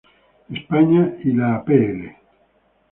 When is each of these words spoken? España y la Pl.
España 0.49 1.13
y 1.23 1.31
la 1.31 1.63
Pl. 1.63 2.17